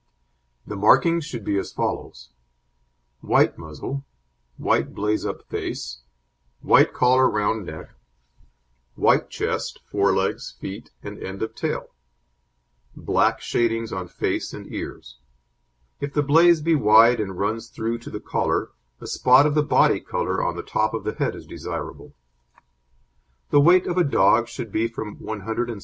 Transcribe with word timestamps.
The 0.65 0.75
markings 0.75 1.25
should 1.25 1.43
be 1.45 1.59
as 1.59 1.71
follows; 1.71 2.29
white 3.19 3.59
muzzle, 3.59 4.03
white 4.57 4.95
blaze 4.95 5.27
up 5.27 5.43
face, 5.47 6.01
white 6.61 6.91
collar 6.91 7.29
round 7.29 7.67
neck; 7.67 7.91
white 8.95 9.29
chest, 9.29 9.79
forelegs, 9.91 10.53
feet, 10.59 10.89
and 11.03 11.19
end 11.21 11.43
of 11.43 11.53
tail; 11.53 11.89
black 12.95 13.41
shadings 13.41 13.93
on 13.93 14.07
face 14.07 14.53
and 14.55 14.73
ears. 14.73 15.19
If 15.99 16.13
the 16.13 16.23
blaze 16.23 16.61
be 16.61 16.73
wide 16.73 17.19
and 17.19 17.37
runs 17.37 17.67
through 17.69 17.99
to 17.99 18.09
the 18.09 18.19
collar, 18.19 18.71
a 18.99 19.05
spot 19.05 19.45
of 19.45 19.53
the 19.53 19.61
body 19.61 19.99
colour 19.99 20.41
on 20.43 20.55
the 20.55 20.63
top 20.63 20.95
of 20.95 21.03
the 21.03 21.13
head 21.13 21.35
is 21.35 21.45
desirable. 21.45 22.15
The 23.51 23.61
weight 23.61 23.85
of 23.85 23.99
a 23.99 24.03
dog 24.03 24.47
should 24.47 24.71
be 24.71 24.87
from 24.87 25.19
170 25.19 25.73
lbs. 25.75 25.79